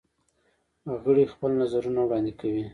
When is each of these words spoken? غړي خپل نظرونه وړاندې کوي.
غړي 1.03 1.23
خپل 1.33 1.51
نظرونه 1.61 2.01
وړاندې 2.03 2.33
کوي. 2.39 2.63